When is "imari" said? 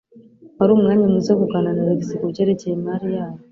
2.75-3.07